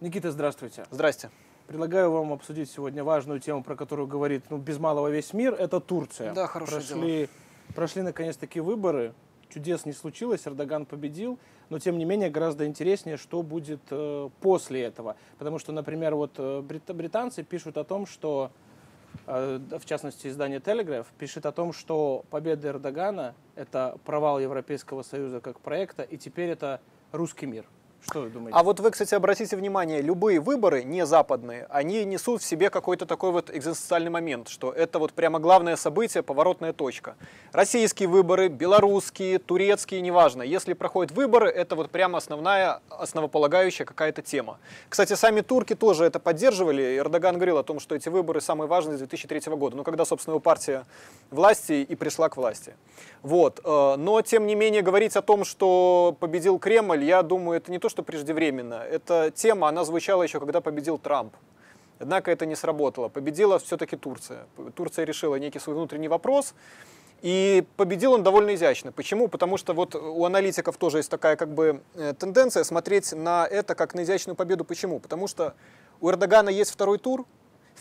Никита, 0.00 0.30
здравствуйте. 0.30 0.84
Здрасте. 0.90 1.30
Предлагаю 1.66 2.10
вам 2.10 2.30
обсудить 2.34 2.70
сегодня 2.70 3.02
важную 3.02 3.40
тему, 3.40 3.64
про 3.64 3.76
которую 3.76 4.06
говорит 4.06 4.44
ну, 4.50 4.58
без 4.58 4.78
малого 4.78 5.08
весь 5.08 5.32
мир. 5.32 5.54
Это 5.54 5.80
Турция. 5.80 6.34
Да, 6.34 6.46
хорошее 6.46 6.82
прошли, 6.82 7.16
дело. 7.16 7.28
Прошли 7.74 8.02
наконец-таки 8.02 8.60
выборы. 8.60 9.14
Чудес 9.48 9.86
не 9.86 9.92
случилось, 9.92 10.46
Эрдоган 10.46 10.84
победил. 10.84 11.38
Но 11.70 11.78
тем 11.78 11.96
не 11.96 12.04
менее 12.04 12.28
гораздо 12.28 12.66
интереснее, 12.66 13.16
что 13.16 13.42
будет 13.42 13.80
э, 13.90 14.28
после 14.40 14.82
этого. 14.82 15.16
Потому 15.38 15.58
что, 15.58 15.72
например, 15.72 16.14
вот 16.14 16.32
э, 16.36 16.60
брит- 16.60 16.94
британцы 16.94 17.42
пишут 17.42 17.78
о 17.78 17.84
том, 17.84 18.04
что, 18.04 18.50
э, 19.26 19.58
в 19.80 19.84
частности, 19.86 20.28
издание 20.28 20.60
Telegraph 20.60 21.06
пишет 21.18 21.46
о 21.46 21.52
том, 21.52 21.72
что 21.72 22.26
победа 22.28 22.68
Эрдогана– 22.68 23.34
это 23.54 23.96
провал 24.04 24.40
Европейского 24.40 25.02
Союза 25.02 25.40
как 25.40 25.58
проекта, 25.60 26.02
и 26.02 26.18
теперь 26.18 26.50
это 26.50 26.82
русский 27.12 27.46
мир. 27.46 27.64
Что 28.08 28.20
вы 28.22 28.30
думаете? 28.30 28.56
А 28.56 28.62
вот 28.62 28.80
вы, 28.80 28.90
кстати, 28.90 29.14
обратите 29.14 29.56
внимание, 29.56 30.00
любые 30.00 30.40
выборы, 30.40 30.84
не 30.84 31.04
западные, 31.06 31.66
они 31.70 32.04
несут 32.04 32.42
в 32.42 32.44
себе 32.44 32.70
какой-то 32.70 33.06
такой 33.06 33.32
вот 33.32 33.50
экзистенциальный 33.50 34.10
момент, 34.10 34.48
что 34.48 34.72
это 34.72 34.98
вот 34.98 35.12
прямо 35.12 35.38
главное 35.38 35.76
событие, 35.76 36.22
поворотная 36.22 36.72
точка. 36.72 37.16
Российские 37.52 38.08
выборы, 38.08 38.48
белорусские, 38.48 39.38
турецкие, 39.38 40.00
неважно. 40.00 40.42
Если 40.42 40.72
проходят 40.74 41.12
выборы, 41.12 41.48
это 41.48 41.74
вот 41.74 41.90
прямо 41.90 42.18
основная, 42.18 42.80
основополагающая 42.90 43.84
какая-то 43.86 44.22
тема. 44.22 44.58
Кстати, 44.88 45.14
сами 45.14 45.40
турки 45.40 45.74
тоже 45.74 46.04
это 46.04 46.20
поддерживали. 46.20 46.98
Эрдоган 46.98 47.36
говорил 47.36 47.58
о 47.58 47.62
том, 47.62 47.80
что 47.80 47.94
эти 47.94 48.08
выборы 48.08 48.40
самые 48.40 48.68
важные 48.68 48.96
с 48.96 48.98
2003 48.98 49.52
года, 49.56 49.76
ну, 49.76 49.84
когда, 49.84 50.04
собственно, 50.04 50.32
его 50.32 50.40
партия 50.40 50.84
власти 51.30 51.86
и 51.88 51.94
пришла 51.96 52.28
к 52.28 52.36
власти. 52.36 52.74
Вот. 53.22 53.60
э, 53.64 53.96
Но, 53.96 54.22
тем 54.22 54.46
не 54.46 54.54
менее, 54.54 54.82
говорить 54.82 55.16
о 55.16 55.22
том, 55.22 55.44
что 55.44 56.16
победил 56.20 56.58
Кремль, 56.58 57.04
я 57.04 57.22
думаю, 57.22 57.58
это 57.58 57.70
не 57.72 57.78
то, 57.78 57.85
что 57.88 58.02
преждевременно. 58.02 58.74
Эта 58.74 59.30
тема, 59.30 59.68
она 59.68 59.84
звучала 59.84 60.22
еще, 60.22 60.38
когда 60.40 60.60
победил 60.60 60.98
Трамп. 60.98 61.34
Однако 61.98 62.30
это 62.30 62.46
не 62.46 62.56
сработало. 62.56 63.08
Победила 63.08 63.58
все-таки 63.58 63.96
Турция. 63.96 64.46
Турция 64.74 65.04
решила 65.04 65.36
некий 65.36 65.58
свой 65.58 65.76
внутренний 65.76 66.08
вопрос. 66.08 66.54
И 67.22 67.64
победил 67.76 68.12
он 68.12 68.22
довольно 68.22 68.54
изящно. 68.54 68.92
Почему? 68.92 69.28
Потому 69.28 69.56
что 69.56 69.72
вот 69.72 69.94
у 69.94 70.24
аналитиков 70.24 70.76
тоже 70.76 70.98
есть 70.98 71.10
такая 71.10 71.36
как 71.36 71.52
бы 71.54 71.80
э, 71.94 72.12
тенденция 72.12 72.62
смотреть 72.62 73.12
на 73.12 73.46
это 73.46 73.74
как 73.74 73.94
на 73.94 74.02
изящную 74.02 74.36
победу. 74.36 74.64
Почему? 74.64 75.00
Потому 75.00 75.26
что 75.26 75.54
у 76.00 76.10
Эрдогана 76.10 76.50
есть 76.50 76.70
второй 76.70 76.98
тур. 76.98 77.24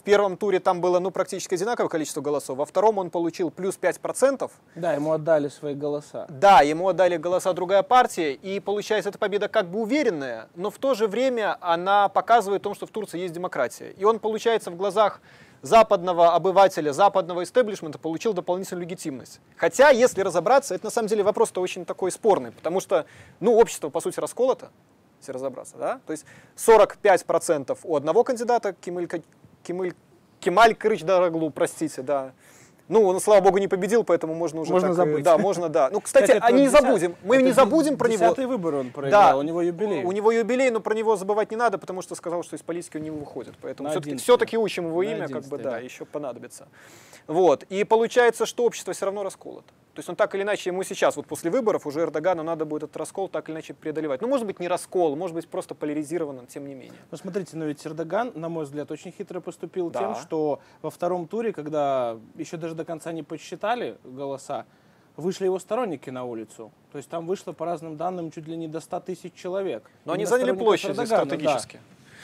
В 0.05 0.07
первом 0.07 0.37
туре 0.37 0.59
там 0.59 0.81
было 0.81 0.99
ну, 0.99 1.09
практически 1.09 1.55
одинаковое 1.55 1.89
количество 1.89 2.21
голосов. 2.21 2.59
Во 2.59 2.67
втором 2.67 2.99
он 2.99 3.09
получил 3.09 3.49
плюс 3.49 3.75
5%. 3.81 4.51
Да, 4.75 4.93
ему 4.93 5.11
отдали 5.11 5.47
свои 5.47 5.73
голоса. 5.73 6.27
Да, 6.29 6.61
ему 6.61 6.89
отдали 6.89 7.17
голоса 7.17 7.51
другая 7.53 7.81
партия, 7.81 8.33
и 8.33 8.59
получается, 8.59 9.09
эта 9.09 9.17
победа 9.17 9.47
как 9.47 9.67
бы 9.67 9.79
уверенная, 9.79 10.47
но 10.53 10.69
в 10.69 10.77
то 10.77 10.93
же 10.93 11.07
время 11.07 11.57
она 11.59 12.07
показывает 12.07 12.61
том, 12.61 12.75
что 12.75 12.85
в 12.85 12.91
Турции 12.91 13.21
есть 13.21 13.33
демократия. 13.33 13.95
И 13.97 14.03
он, 14.03 14.19
получается, 14.19 14.69
в 14.69 14.75
глазах 14.75 15.21
западного 15.63 16.35
обывателя, 16.35 16.93
западного 16.93 17.41
истеблишмента 17.41 17.97
получил 17.97 18.33
дополнительную 18.33 18.85
легитимность. 18.85 19.39
Хотя, 19.57 19.89
если 19.89 20.21
разобраться, 20.21 20.75
это 20.75 20.85
на 20.85 20.91
самом 20.91 21.07
деле 21.07 21.23
вопрос-то 21.23 21.61
очень 21.61 21.83
такой 21.83 22.11
спорный, 22.11 22.51
потому 22.51 22.79
что, 22.79 23.07
ну, 23.39 23.55
общество, 23.55 23.89
по 23.89 24.01
сути, 24.01 24.19
расколото, 24.19 24.69
если 25.19 25.31
разобраться, 25.31 25.77
да? 25.77 25.99
То 26.05 26.11
есть 26.11 26.25
45% 26.57 27.79
у 27.81 27.95
одного 27.95 28.23
кандидата, 28.23 28.73
Кемаль, 28.73 29.07
Кемаль, 29.65 29.93
Кемаль 30.39 30.75
Крыч 30.75 31.01
Дараглу, 31.03 31.49
простите, 31.49 32.01
да, 32.01 32.33
ну, 32.87 33.03
он, 33.03 33.19
слава 33.19 33.41
богу, 33.41 33.57
не 33.57 33.67
победил, 33.67 34.03
поэтому 34.03 34.35
можно 34.35 34.61
уже 34.61 34.71
Можно 34.71 34.89
так, 34.89 34.95
забыть. 34.97 35.23
Да, 35.23 35.39
можно, 35.39 35.69
да. 35.69 35.89
Ну, 35.91 36.01
кстати, 36.01 36.31
это 36.31 36.45
они 36.45 36.61
не 36.61 36.67
забудем. 36.67 37.15
Мы 37.23 37.37
не 37.37 37.45
де- 37.45 37.53
забудем 37.53 37.97
про 37.97 38.07
него. 38.07 38.19
Десятый 38.25 38.45
выбор 38.45 38.75
он 38.75 38.91
проиграл, 38.91 39.31
Да. 39.31 39.37
у 39.37 39.41
него 39.41 39.63
юбилей. 39.63 40.03
У 40.03 40.11
него 40.11 40.31
юбилей, 40.31 40.69
но 40.69 40.79
про 40.81 40.93
него 40.93 41.15
забывать 41.15 41.49
не 41.49 41.57
надо, 41.57 41.79
потому 41.79 42.03
что 42.03 42.13
сказал, 42.13 42.43
что 42.43 42.55
из 42.55 42.61
политики 42.61 42.97
он 42.97 43.03
не 43.03 43.09
выходит. 43.09 43.55
Поэтому 43.59 43.89
все-таки, 43.89 44.15
все-таки 44.17 44.57
учим 44.57 44.87
его 44.87 45.01
имя, 45.01 45.27
как 45.27 45.45
бы, 45.45 45.57
да, 45.57 45.71
да. 45.71 45.77
еще 45.79 46.05
понадобится. 46.05 46.67
Вот. 47.25 47.63
И 47.69 47.83
получается, 47.85 48.45
что 48.45 48.65
общество 48.65 48.93
все 48.93 49.05
равно 49.05 49.23
расколото. 49.23 49.73
То 49.95 49.99
есть 49.99 50.09
он 50.09 50.17
так 50.17 50.35
или 50.35 50.43
иначе, 50.43 50.71
ему 50.71 50.83
сейчас, 50.83 51.15
вот 51.15 51.25
после 51.25 51.49
выборов, 51.49 51.87
уже 51.87 52.01
Эрдогану 52.01 52.43
надо 52.43 52.65
будет 52.65 52.83
этот 52.83 52.97
раскол 52.97 53.29
так 53.29 53.47
или 53.47 53.53
иначе 53.55 53.73
преодолевать. 53.73 54.21
Ну, 54.21 54.27
может 54.27 54.45
быть, 54.45 54.59
не 54.59 54.67
раскол, 54.67 55.15
может 55.15 55.33
быть, 55.33 55.47
просто 55.47 55.73
поляризирован, 55.73 56.45
тем 56.47 56.67
не 56.67 56.75
менее. 56.75 56.99
Ну, 57.11 57.17
смотрите, 57.17 57.55
но 57.55 57.63
ведь 57.63 57.85
Эрдоган, 57.87 58.33
на 58.35 58.49
мой 58.49 58.65
взгляд, 58.65 58.91
очень 58.91 59.13
хитро 59.13 59.39
поступил 59.39 59.89
Да. 59.89 59.99
тем, 59.99 60.15
что 60.15 60.59
во 60.81 60.89
втором 60.89 61.29
туре, 61.29 61.53
когда 61.53 62.17
еще 62.35 62.57
даже 62.57 62.75
до 62.75 62.83
конца 62.83 63.13
не 63.13 63.23
подсчитали 63.23 63.97
голоса, 64.03 64.65
вышли 65.15 65.45
его 65.45 65.59
сторонники 65.59 66.09
на 66.09 66.25
улицу. 66.25 66.73
То 66.91 66.97
есть 66.97 67.09
там 67.09 67.25
вышло, 67.25 67.53
по 67.53 67.65
разным 67.65 67.95
данным, 67.95 68.31
чуть 68.31 68.47
ли 68.49 68.57
не 68.57 68.67
до 68.67 68.81
100 68.81 68.99
тысяч 68.99 69.33
человек. 69.33 69.89
Но 70.03 70.11
они 70.11 70.23
Именно 70.23 70.29
заняли 70.29 70.43
сторонников 70.47 70.65
площадь 70.65 70.89
Эрдогана, 70.89 71.37
да. 71.37 71.59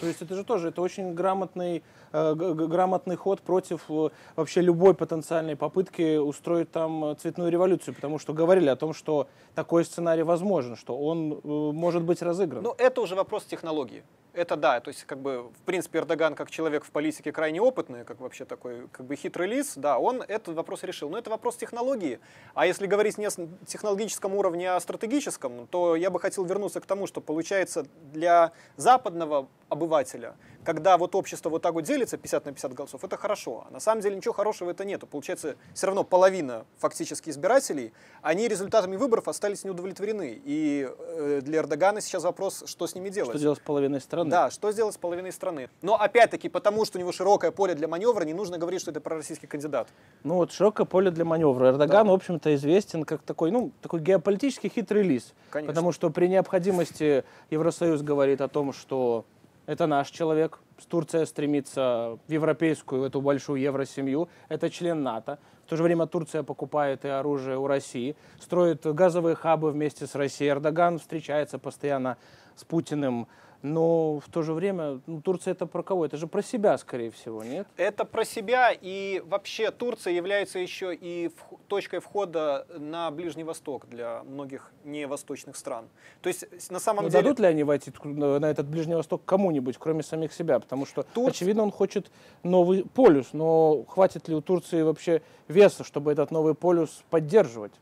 То 0.01 0.07
есть 0.07 0.21
это 0.21 0.35
же 0.35 0.43
тоже 0.43 0.69
это 0.69 0.81
очень 0.81 1.13
грамотный, 1.13 1.83
э, 2.11 2.33
грамотный 2.33 3.15
ход 3.15 3.41
против 3.41 3.81
э, 3.89 4.09
вообще 4.35 4.61
любой 4.61 4.95
потенциальной 4.95 5.55
попытки 5.55 6.17
устроить 6.17 6.71
там 6.71 7.05
э, 7.05 7.15
цветную 7.15 7.51
революцию, 7.51 7.93
потому 7.93 8.17
что 8.17 8.33
говорили 8.33 8.67
о 8.69 8.75
том, 8.75 8.95
что 8.95 9.27
такой 9.53 9.85
сценарий 9.85 10.23
возможен, 10.23 10.75
что 10.75 10.97
он 10.97 11.33
э, 11.33 11.37
может 11.43 12.01
быть 12.01 12.23
разыгран. 12.23 12.63
Ну, 12.63 12.73
это 12.79 13.01
уже 13.01 13.13
вопрос 13.13 13.45
технологии. 13.45 14.03
Это 14.33 14.55
да, 14.55 14.79
то 14.79 14.87
есть, 14.87 15.03
как 15.03 15.19
бы, 15.19 15.49
в 15.49 15.61
принципе, 15.65 15.99
Эрдоган, 15.99 16.35
как 16.35 16.49
человек 16.49 16.85
в 16.85 16.91
политике 16.91 17.33
крайне 17.33 17.61
опытный, 17.61 18.05
как 18.05 18.21
вообще 18.21 18.45
такой, 18.45 18.87
как 18.87 19.05
бы, 19.05 19.17
хитрый 19.17 19.47
лис, 19.47 19.73
да, 19.75 19.99
он 19.99 20.21
этот 20.21 20.55
вопрос 20.55 20.83
решил. 20.83 21.09
Но 21.09 21.17
это 21.17 21.29
вопрос 21.29 21.57
технологии. 21.57 22.19
А 22.53 22.65
если 22.65 22.87
говорить 22.87 23.17
не 23.17 23.25
о 23.25 23.31
технологическом 23.65 24.33
уровне, 24.33 24.71
а 24.71 24.77
о 24.77 24.79
стратегическом, 24.79 25.67
то 25.67 25.97
я 25.97 26.09
бы 26.09 26.19
хотел 26.19 26.45
вернуться 26.45 26.79
к 26.79 26.85
тому, 26.85 27.07
что 27.07 27.19
получается 27.19 27.85
для 28.13 28.53
западного 28.77 29.49
обывателя, 29.67 30.35
когда 30.63 30.97
вот 30.97 31.15
общество 31.15 31.49
вот 31.49 31.61
так 31.61 31.73
вот 31.73 31.83
делится 31.83 32.17
50 32.17 32.45
на 32.45 32.51
50 32.51 32.73
голосов, 32.73 33.03
это 33.03 33.17
хорошо. 33.17 33.65
А 33.67 33.73
на 33.73 33.79
самом 33.79 34.01
деле 34.01 34.15
ничего 34.15 34.33
хорошего 34.33 34.69
это 34.69 34.85
нету. 34.85 35.07
Получается, 35.07 35.55
все 35.73 35.87
равно 35.87 36.03
половина 36.03 36.65
фактически 36.77 37.29
избирателей, 37.29 37.93
они 38.21 38.47
результатами 38.47 38.95
выборов 38.95 39.27
остались 39.27 39.63
не 39.63 39.71
удовлетворены. 39.71 40.41
И 40.43 40.89
э, 40.89 41.39
для 41.41 41.59
Эрдогана 41.59 42.01
сейчас 42.01 42.23
вопрос, 42.23 42.63
что 42.65 42.85
с 42.85 42.95
ними 42.95 43.09
делать. 43.09 43.31
что 43.31 43.39
делать 43.39 43.59
с 43.59 43.61
половиной 43.61 44.01
страны? 44.01 44.20
Да, 44.29 44.49
что 44.51 44.71
сделать 44.71 44.95
с 44.95 44.97
половиной 44.97 45.31
страны. 45.31 45.69
Но 45.81 45.95
опять-таки, 45.95 46.49
потому 46.49 46.85
что 46.85 46.97
у 46.97 47.01
него 47.01 47.11
широкое 47.11 47.51
поле 47.51 47.75
для 47.75 47.87
маневра, 47.87 48.23
не 48.23 48.33
нужно 48.33 48.57
говорить, 48.57 48.81
что 48.81 48.91
это 48.91 49.01
пророссийский 49.01 49.47
кандидат. 49.47 49.87
Ну 50.23 50.35
вот 50.35 50.51
широкое 50.51 50.85
поле 50.85 51.11
для 51.11 51.25
маневра. 51.25 51.69
Эрдоган, 51.69 52.07
в 52.07 52.13
общем-то, 52.13 52.53
известен 52.55 53.03
как 53.03 53.21
такой, 53.21 53.51
ну, 53.51 53.71
такой 53.81 53.99
геополитически 53.99 54.67
хитрый 54.67 55.03
лис. 55.03 55.33
Конечно. 55.49 55.73
Потому 55.73 55.91
что 55.91 56.09
при 56.09 56.27
необходимости 56.27 57.23
Евросоюз 57.49 58.01
говорит 58.01 58.41
о 58.41 58.47
том, 58.47 58.73
что 58.73 59.25
это 59.65 59.87
наш 59.87 60.09
человек. 60.09 60.59
Турция 60.89 61.25
стремится 61.27 62.17
в 62.27 62.31
европейскую, 62.31 63.01
в 63.01 63.03
эту 63.05 63.21
большую 63.21 63.61
евросемью. 63.61 64.29
Это 64.49 64.69
член 64.69 65.03
НАТО. 65.03 65.37
В 65.65 65.69
то 65.69 65.77
же 65.77 65.83
время 65.83 66.07
Турция 66.07 66.43
покупает 66.43 67.05
и 67.05 67.07
оружие 67.07 67.57
у 67.57 67.67
России, 67.67 68.15
строит 68.39 68.85
газовые 68.85 69.35
хабы 69.35 69.71
вместе 69.71 70.07
с 70.07 70.15
Россией. 70.15 70.49
Эрдоган 70.49 70.99
встречается 70.99 71.59
постоянно 71.59 72.17
с 72.55 72.63
Путиным. 72.63 73.27
Но 73.63 74.19
в 74.19 74.27
то 74.29 74.41
же 74.41 74.53
время 74.53 75.01
ну, 75.05 75.21
Турция 75.21 75.51
это 75.51 75.67
про 75.67 75.83
кого? 75.83 76.03
Это 76.07 76.17
же 76.17 76.25
про 76.25 76.41
себя, 76.41 76.75
скорее 76.79 77.11
всего, 77.11 77.43
нет? 77.43 77.67
Это 77.77 78.05
про 78.05 78.25
себя, 78.25 78.71
и 78.71 79.21
вообще 79.23 79.69
Турция 79.69 80.13
является 80.13 80.57
еще 80.57 80.95
и 80.95 81.27
вх- 81.27 81.59
точкой 81.67 81.99
входа 81.99 82.65
на 82.79 83.11
Ближний 83.11 83.43
Восток 83.43 83.87
для 83.87 84.23
многих 84.23 84.71
невосточных 84.83 85.55
стран. 85.55 85.85
То 86.23 86.29
есть, 86.29 86.71
на 86.71 86.79
самом 86.79 87.03
Но 87.03 87.09
деле... 87.11 87.21
Ну, 87.21 87.23
дадут 87.29 87.39
ли 87.39 87.45
они 87.45 87.63
войти 87.63 87.93
на 88.03 88.49
этот 88.49 88.65
Ближний 88.65 88.95
Восток 88.95 89.21
кому-нибудь, 89.25 89.77
кроме 89.77 90.01
самих 90.01 90.33
себя? 90.33 90.59
Потому 90.59 90.87
что, 90.87 91.03
Турция- 91.13 91.29
очевидно, 91.29 91.61
он 91.61 91.71
хочет 91.71 92.11
новый 92.41 92.83
полюс, 92.83 93.27
но 93.31 93.85
хватит 93.87 94.27
ли 94.27 94.33
у 94.33 94.41
Турции 94.41 94.81
вообще 94.81 95.21
веса, 95.47 95.83
чтобы 95.83 96.11
этот 96.11 96.31
новый 96.31 96.55
полюс 96.55 97.03
поддерживать? 97.11 97.73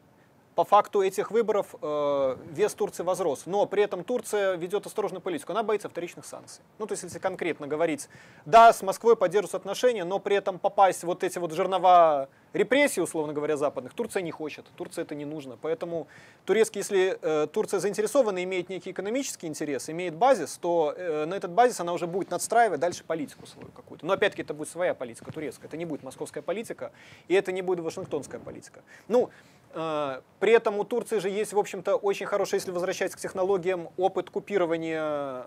По 0.59 0.65
факту 0.65 1.01
этих 1.01 1.31
выборов 1.31 1.73
э, 1.81 2.35
вес 2.51 2.73
Турции 2.73 3.01
возрос, 3.01 3.43
но 3.45 3.65
при 3.65 3.81
этом 3.81 4.03
Турция 4.03 4.57
ведет 4.57 4.85
осторожную 4.85 5.21
политику, 5.21 5.53
она 5.53 5.63
боится 5.63 5.87
вторичных 5.87 6.25
санкций. 6.25 6.61
Ну, 6.79 6.85
то 6.85 6.91
есть, 6.91 7.03
если 7.03 7.17
конкретно 7.17 7.65
говорить, 7.65 8.09
да, 8.45 8.73
с 8.73 8.81
Москвой 8.81 9.15
поддерживаются 9.15 9.55
отношения, 9.55 10.03
но 10.03 10.19
при 10.19 10.35
этом 10.35 10.59
попасть 10.59 11.05
вот 11.05 11.23
эти 11.23 11.39
вот 11.39 11.53
жернова 11.53 12.27
репрессий, 12.51 12.99
условно 12.99 13.31
говоря, 13.31 13.55
западных, 13.57 13.93
Турция 13.93 14.21
не 14.21 14.31
хочет, 14.31 14.65
Турция 14.75 15.03
это 15.03 15.15
не 15.15 15.23
нужно. 15.23 15.57
Поэтому 15.61 16.07
турецкий, 16.45 16.79
если 16.79 17.17
э, 17.21 17.47
Турция 17.47 17.79
заинтересована, 17.79 18.43
имеет 18.43 18.67
некий 18.69 18.91
экономический 18.91 19.47
интерес, 19.47 19.89
имеет 19.89 20.15
базис, 20.15 20.57
то 20.57 20.93
э, 20.97 21.25
на 21.25 21.35
этот 21.35 21.51
базис 21.51 21.79
она 21.79 21.93
уже 21.93 22.05
будет 22.07 22.31
надстраивать 22.31 22.79
дальше 22.79 23.03
политику 23.05 23.45
свою 23.45 23.69
какую-то. 23.69 24.05
Но 24.05 24.13
опять-таки 24.13 24.41
это 24.41 24.53
будет 24.53 24.69
своя 24.69 24.93
политика 24.93 25.31
турецкая, 25.31 25.67
это 25.67 25.77
не 25.77 25.85
будет 25.85 26.03
московская 26.03 26.41
политика, 26.41 26.91
и 27.27 27.33
это 27.33 27.53
не 27.53 27.61
будет 27.61 27.79
вашингтонская 27.79 28.41
политика. 28.41 28.81
Ну, 29.07 29.29
при 29.71 30.51
этом 30.51 30.77
у 30.79 30.83
Турции 30.83 31.19
же 31.19 31.29
есть, 31.29 31.53
в 31.53 31.59
общем-то, 31.59 31.95
очень 31.95 32.25
хороший, 32.25 32.55
если 32.55 32.71
возвращаться 32.71 33.17
к 33.17 33.21
технологиям, 33.21 33.89
опыт 33.97 34.29
купирования 34.29 35.45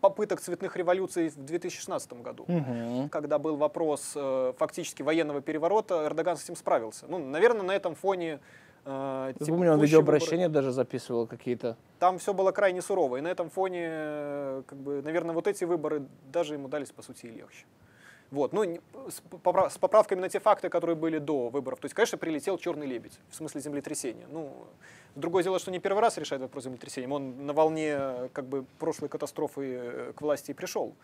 попыток 0.00 0.40
цветных 0.40 0.76
революций 0.76 1.28
в 1.30 1.44
2016 1.44 2.12
году 2.22 2.46
когда 3.10 3.40
был 3.40 3.56
вопрос 3.56 4.12
э, 4.14 4.52
фактически 4.56 5.02
военного 5.02 5.40
переворота, 5.40 6.04
Эрдоган 6.04 6.36
с 6.36 6.44
этим 6.44 6.54
справился. 6.54 7.06
Ну, 7.08 7.18
наверное, 7.18 7.62
на 7.62 7.72
этом 7.72 7.96
фоне 7.96 8.38
Э, 8.84 9.32
Я 9.38 9.46
помню, 9.46 9.72
он 9.72 9.80
видеообращения 9.80 10.46
выборы. 10.48 10.62
даже 10.62 10.72
записывал 10.72 11.26
какие-то. 11.26 11.76
Там 11.98 12.18
все 12.18 12.32
было 12.32 12.52
крайне 12.52 12.80
сурово, 12.80 13.16
и 13.18 13.20
на 13.20 13.28
этом 13.28 13.50
фоне, 13.50 13.86
э, 13.90 14.62
как 14.66 14.78
бы, 14.78 15.02
наверное, 15.02 15.34
вот 15.34 15.46
эти 15.46 15.64
выборы 15.64 16.06
даже 16.32 16.54
ему 16.54 16.68
дались, 16.68 16.90
по 16.90 17.02
сути, 17.02 17.26
и 17.26 17.30
легче. 17.30 17.66
Вот. 18.30 18.52
Ну, 18.52 18.78
с 19.08 19.78
поправками 19.78 20.20
на 20.20 20.28
те 20.28 20.38
факты, 20.38 20.68
которые 20.68 20.96
были 20.96 21.18
до 21.18 21.48
выборов. 21.48 21.80
То 21.80 21.86
есть, 21.86 21.94
конечно, 21.94 22.18
прилетел 22.18 22.58
черный 22.58 22.86
лебедь, 22.86 23.18
в 23.30 23.34
смысле 23.34 23.60
землетрясения. 23.60 24.26
Ну, 24.30 24.52
другое 25.14 25.42
дело, 25.42 25.58
что 25.58 25.70
не 25.70 25.78
первый 25.78 26.00
раз 26.00 26.18
решает 26.18 26.42
вопрос 26.42 26.64
землетрясения. 26.64 27.08
Он 27.08 27.46
на 27.46 27.52
волне 27.52 28.28
как 28.32 28.44
бы, 28.44 28.64
прошлой 28.78 29.08
катастрофы 29.08 29.62
э, 29.62 30.12
к 30.14 30.20
власти 30.20 30.50
и 30.50 30.54
пришел. 30.54 30.94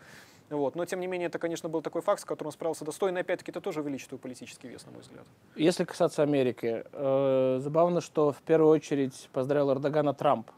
Вот. 0.49 0.75
Но, 0.75 0.85
тем 0.85 0.99
не 0.99 1.07
менее, 1.07 1.27
это, 1.27 1.39
конечно, 1.39 1.69
был 1.69 1.81
такой 1.81 2.01
факт, 2.01 2.21
с 2.21 2.25
которым 2.25 2.49
он 2.49 2.53
справился 2.53 2.85
достойно. 2.85 3.21
Опять-таки, 3.21 3.51
это 3.51 3.61
тоже 3.61 3.81
увеличивает 3.81 4.21
политический 4.21 4.67
вес, 4.67 4.85
на 4.85 4.91
мой 4.91 5.01
взгляд. 5.01 5.25
Если 5.55 5.83
касаться 5.83 6.21
Америки, 6.21 6.83
э, 6.91 7.59
забавно, 7.59 8.01
что 8.01 8.31
в 8.31 8.41
первую 8.43 8.69
очередь 8.69 9.29
поздравил 9.33 9.71
Эрдогана 9.71 10.13
Трамп. 10.13 10.51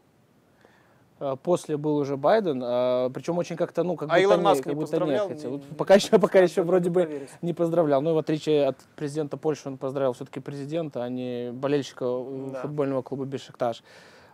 Э, 1.20 1.36
после 1.42 1.76
был 1.76 1.96
уже 1.96 2.16
Байден, 2.16 2.62
э, 2.62 3.10
причем 3.12 3.38
очень 3.38 3.56
как-то, 3.56 3.82
ну, 3.82 3.96
как 3.96 4.08
а 4.10 4.20
будто, 4.20 4.38
Маск 4.38 4.66
не, 4.66 4.72
как 4.72 4.74
будто 4.74 5.04
не 5.04 5.18
хотел. 5.18 5.50
Не, 5.52 5.58
пока 5.76 5.94
еще, 5.94 6.18
пока 6.18 6.38
еще 6.38 6.62
вроде 6.62 6.90
бы 6.90 7.28
не 7.42 7.52
поздравлял. 7.52 8.00
Ну, 8.00 8.14
в 8.14 8.18
отличие 8.18 8.66
от 8.66 8.76
президента 8.94 9.36
Польши, 9.36 9.68
он 9.68 9.78
поздравил 9.78 10.12
все-таки 10.12 10.40
президента, 10.40 11.02
а 11.02 11.08
не 11.08 11.50
болельщика 11.52 12.04
да. 12.52 12.60
футбольного 12.60 13.02
клуба 13.02 13.24
Бешикташ. 13.24 13.82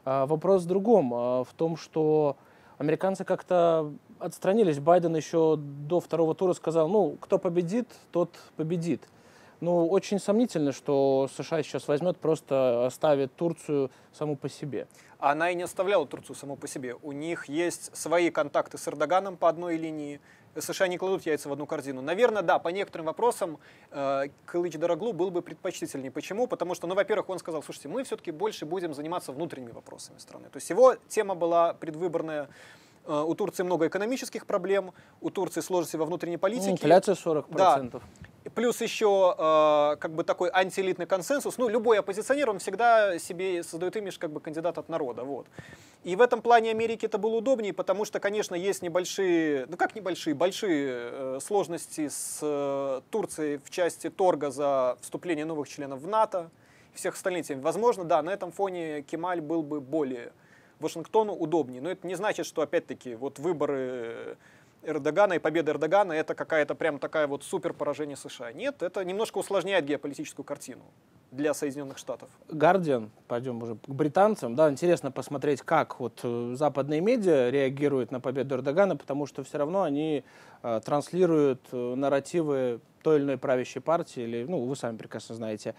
А, 0.05 0.27
вопрос 0.27 0.65
в 0.65 0.67
другом, 0.67 1.13
а, 1.15 1.45
в 1.45 1.53
том, 1.55 1.77
что 1.77 2.37
американцы 2.77 3.25
как-то 3.25 3.93
отстранились. 4.19 4.79
Байден 4.79 5.17
еще 5.17 5.57
до 5.57 6.01
второго 6.01 6.35
тура 6.35 6.53
сказал, 6.53 6.89
ну, 6.89 7.17
кто 7.21 7.39
победит, 7.39 7.89
тот 8.13 8.31
победит. 8.57 9.03
Ну, 9.61 9.87
очень 9.89 10.19
сомнительно, 10.19 10.73
что 10.73 11.29
США 11.37 11.63
сейчас 11.63 11.89
возьмет, 11.89 12.19
просто 12.19 12.87
оставит 12.87 13.35
Турцию 13.35 13.91
саму 14.13 14.37
по 14.37 14.49
себе. 14.49 14.87
Она 15.19 15.51
и 15.51 15.55
не 15.55 15.63
оставляла 15.63 16.07
Турцию 16.07 16.37
саму 16.37 16.57
по 16.57 16.69
себе. 16.69 16.97
У 17.03 17.13
них 17.13 17.49
есть 17.49 17.97
свои 17.97 18.31
контакты 18.31 18.79
с 18.79 18.87
Эрдоганом 18.89 19.37
по 19.37 19.49
одной 19.49 19.77
линии. 19.77 20.21
США 20.57 20.87
не 20.87 20.99
кладут 20.99 21.27
яйца 21.27 21.49
в 21.49 21.53
одну 21.53 21.67
корзину. 21.67 22.01
Наверное, 22.01 22.43
да, 22.43 22.59
по 22.59 22.69
некоторым 22.69 23.07
вопросам 23.07 23.59
э, 23.91 24.27
Кылыч 24.47 24.75
Дороглу 24.75 25.13
был 25.13 25.31
бы 25.31 25.43
предпочтительнее. 25.43 26.13
Почему? 26.13 26.47
Потому 26.47 26.75
что, 26.75 26.87
ну, 26.87 26.95
во-первых, 26.95 27.29
он 27.29 27.39
сказал, 27.41 27.63
слушайте, 27.63 27.89
мы 27.89 28.05
все-таки 28.05 28.31
больше 28.31 28.65
будем 28.65 28.95
заниматься 28.95 29.33
внутренними 29.33 29.73
вопросами 29.73 30.19
страны. 30.19 30.49
То 30.51 30.59
есть 30.59 30.71
его 30.71 30.95
тема 31.09 31.35
была 31.35 31.75
предвыборная 31.75 32.49
Э, 33.07 33.23
у 33.23 33.35
Турции 33.35 33.63
много 33.63 33.87
экономических 33.87 34.47
проблем, 34.47 34.93
у 35.21 35.31
Турции 35.31 35.61
сложности 35.61 35.97
во 35.97 36.07
внутренней 36.07 36.39
политике. 36.39 36.73
Инфляция 36.73 37.15
40%. 37.15 37.47
Да. 37.51 38.01
Плюс 38.55 38.81
еще 38.81 39.35
э, 39.37 39.97
как 39.99 40.13
бы 40.13 40.23
такой 40.23 40.51
антиэлитный 40.53 41.07
консенсус. 41.07 41.59
Ну, 41.59 41.69
любой 41.69 41.99
оппозиционер, 41.99 42.51
он 42.51 42.59
всегда 42.59 43.19
себе 43.19 43.63
создает 43.63 43.97
имидж 43.97 44.19
как 44.19 44.31
бы 44.31 44.41
кандидат 44.41 44.79
от 44.79 44.89
народа. 44.89 45.25
Вот. 45.25 45.47
И 46.05 46.17
в 46.17 46.21
этом 46.21 46.43
плане 46.43 46.71
Америке 46.71 47.07
это 47.07 47.19
было 47.19 47.37
удобнее, 47.37 47.73
потому 47.73 48.05
что, 48.05 48.21
конечно, 48.21 48.55
есть 48.55 48.83
небольшие, 48.83 49.67
ну 49.69 49.77
как 49.77 49.97
небольшие, 49.97 50.35
большие 50.35 50.93
э, 50.93 51.39
сложности 51.43 52.09
с 52.09 52.39
э, 52.43 53.01
Турцией 53.11 53.59
в 53.65 53.71
части 53.71 54.11
торга 54.11 54.51
за 54.51 54.99
вступление 55.01 55.47
новых 55.47 55.69
членов 55.69 56.01
в 56.01 56.07
НАТО 56.07 56.51
и 56.93 56.97
всех 56.97 57.15
остальных. 57.15 57.47
Возможно, 57.63 58.05
да, 58.05 58.23
на 58.23 58.31
этом 58.31 58.53
фоне 58.53 59.03
Кемаль 59.03 59.41
был 59.41 59.63
бы 59.63 59.81
более 59.81 60.33
Вашингтону 60.79 61.33
удобнее. 61.33 61.81
Но 61.81 61.91
это 61.91 62.07
не 62.07 62.15
значит, 62.15 62.47
что, 62.47 62.63
опять-таки, 62.63 63.15
вот 63.15 63.39
выборы 63.39 64.37
Эрдогана 64.87 65.35
и 65.35 65.39
победа 65.39 65.73
Эрдогана 65.73 66.13
это 66.13 66.35
какая-то 66.35 66.75
прям 66.75 66.99
такая 66.99 67.27
вот 67.27 67.45
супер 67.45 67.73
поражение 67.73 68.17
США. 68.17 68.53
Нет, 68.53 68.83
это 68.83 69.05
немножко 69.05 69.39
усложняет 69.39 69.85
геополитическую 69.85 70.45
картину 70.45 70.83
для 71.31 71.53
Соединенных 71.55 71.99
Штатов. 71.99 72.29
Гардиан, 72.49 73.11
пойдем 73.27 73.63
уже 73.63 73.75
к 73.75 73.89
британцам, 73.89 74.55
да, 74.55 74.71
интересно 74.71 75.11
посмотреть, 75.11 75.63
как 75.63 75.99
вот 75.99 76.21
э, 76.23 76.55
западные 76.57 77.01
медиа 77.01 77.51
реагируют 77.51 78.13
на 78.13 78.21
победу 78.21 78.55
Эрдогана, 78.55 78.97
потому 78.97 79.27
что 79.27 79.43
все 79.43 79.59
равно 79.59 79.83
они 79.83 80.25
э, 80.63 80.81
транслируют 80.85 81.61
э, 81.73 81.95
нарративы 81.97 82.81
той 83.03 83.17
или 83.17 83.25
иной 83.25 83.39
правящей 83.39 83.83
партии, 83.83 84.23
или, 84.23 84.45
ну, 84.45 84.65
вы 84.65 84.77
сами 84.77 84.97
прекрасно 84.97 85.35
знаете, 85.35 85.75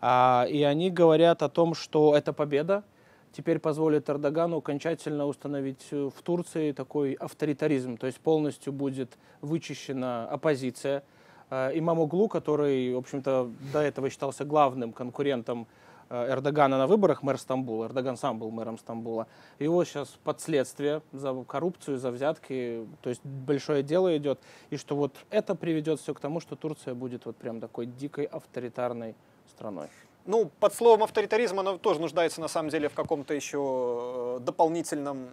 а, 0.00 0.46
и 0.48 0.62
они 0.62 0.90
говорят 0.90 1.42
о 1.42 1.48
том, 1.48 1.74
что 1.74 2.14
это 2.14 2.32
победа, 2.32 2.84
теперь 3.32 3.58
позволит 3.58 4.08
Эрдогану 4.08 4.58
окончательно 4.58 5.26
установить 5.26 5.86
э, 5.90 6.10
в 6.14 6.22
Турции 6.22 6.72
такой 6.72 7.12
авторитаризм, 7.12 7.96
то 7.96 8.06
есть 8.06 8.20
полностью 8.20 8.72
будет 8.72 9.18
вычищена 9.40 10.28
оппозиция. 10.28 11.02
Э, 11.50 11.70
имам 11.74 11.98
Углу, 12.00 12.28
который, 12.28 12.94
в 12.94 12.98
общем-то, 12.98 13.50
до 13.72 13.80
этого 13.80 14.10
считался 14.10 14.44
главным 14.44 14.92
конкурентом 14.92 15.66
э, 16.10 16.30
Эрдогана 16.30 16.78
на 16.78 16.86
выборах, 16.86 17.22
мэр 17.22 17.38
Стамбула, 17.38 17.86
Эрдоган 17.86 18.16
сам 18.16 18.38
был 18.38 18.50
мэром 18.50 18.78
Стамбула, 18.78 19.26
его 19.58 19.84
сейчас 19.84 20.08
под 20.24 20.40
следствие 20.40 21.02
за 21.12 21.34
коррупцию, 21.46 21.98
за 21.98 22.10
взятки, 22.10 22.86
то 23.02 23.10
есть 23.10 23.24
большое 23.24 23.82
дело 23.82 24.16
идет, 24.16 24.40
и 24.70 24.76
что 24.76 24.96
вот 24.96 25.14
это 25.30 25.54
приведет 25.54 26.00
все 26.00 26.14
к 26.14 26.20
тому, 26.20 26.40
что 26.40 26.56
Турция 26.56 26.94
будет 26.94 27.26
вот 27.26 27.36
прям 27.36 27.60
такой 27.60 27.86
дикой 27.86 28.24
авторитарной 28.24 29.14
страной. 29.48 29.88
Ну, 30.28 30.50
под 30.60 30.74
словом 30.74 31.04
авторитаризм 31.04 31.58
оно 31.58 31.78
тоже 31.78 32.00
нуждается 32.00 32.42
на 32.42 32.48
самом 32.48 32.68
деле 32.68 32.90
в 32.90 32.94
каком-то 32.94 33.32
еще 33.32 34.36
э, 34.36 34.40
дополнительном, 34.42 35.30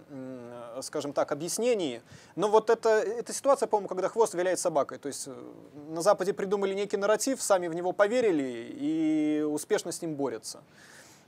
скажем 0.81 1.11
так, 1.11 1.33
объяснении. 1.33 2.01
Но 2.37 2.47
вот 2.47 2.69
это, 2.69 2.89
эта 2.89 3.33
ситуация, 3.33 3.67
по-моему, 3.67 3.89
когда 3.89 4.07
хвост 4.07 4.35
виляет 4.35 4.57
собакой. 4.57 4.97
То 4.97 5.09
есть 5.09 5.27
э, 5.27 5.33
на 5.89 6.01
Западе 6.01 6.33
придумали 6.33 6.73
некий 6.73 6.95
нарратив, 6.95 7.41
сами 7.41 7.67
в 7.67 7.75
него 7.75 7.91
поверили 7.91 8.69
и 8.71 9.41
успешно 9.41 9.91
с 9.91 10.01
ним 10.01 10.15
борются. 10.15 10.63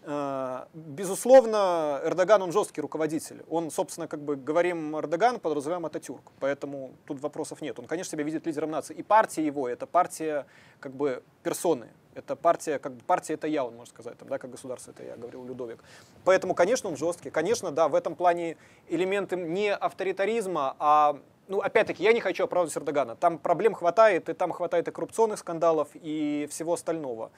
Э, 0.04 0.68
безусловно, 0.74 2.00
Эрдоган, 2.06 2.42
он 2.44 2.54
жесткий 2.54 2.80
руководитель. 2.80 3.44
Он, 3.50 3.70
собственно, 3.70 4.08
как 4.08 4.22
бы 4.22 4.38
говорим 4.38 4.98
Эрдоган, 4.98 5.42
подразумеваем 5.42 5.86
Ататюрк. 5.86 6.32
Поэтому 6.40 6.94
тут 7.06 7.20
вопросов 7.20 7.62
нет. 7.62 7.78
Он, 7.80 7.86
конечно, 7.86 8.12
себя 8.12 8.24
видит 8.24 8.46
лидером 8.46 8.72
нации. 8.72 8.94
И 8.94 9.04
партия 9.04 9.46
его, 9.46 9.68
это 9.68 9.86
партия 9.86 10.46
как 10.80 10.94
бы 10.94 11.22
персоны. 11.44 11.90
Это 12.18 12.36
партия, 12.36 12.80
как 12.80 12.94
бы 12.94 13.04
партия 13.04 13.36
это 13.36 13.46
я, 13.46 13.64
он 13.64 13.76
может 13.76 13.94
сказать, 13.94 14.18
там, 14.18 14.28
да, 14.28 14.40
как 14.40 14.50
государство 14.50 14.90
это 14.90 15.04
я, 15.04 15.16
говорил 15.16 15.46
Людовик. 15.46 15.84
Поэтому, 16.24 16.56
конечно, 16.56 16.90
он 16.90 16.98
жесткий. 16.98 17.30
Конечно, 17.30 17.72
да, 17.72 17.88
в 17.88 17.94
этом 17.94 18.16
плане 18.16 18.58
элементы 18.90 19.36
не 19.36 19.72
авторитаризма, 19.72 20.76
а 20.80 21.20
ну, 21.48 21.60
опять-таки, 21.60 22.04
я 22.04 22.14
не 22.14 22.20
хочу 22.20 22.46
оправдывать 22.46 22.76
Эрдогана. 22.76 23.16
Там 23.16 23.38
проблем 23.38 23.76
хватает, 23.76 24.30
и 24.30 24.34
там 24.34 24.52
хватает 24.52 24.88
и 24.88 24.92
коррупционных 24.92 25.38
скандалов, 25.38 25.90
и 25.94 26.48
всего 26.50 26.74
остального. 26.74 27.30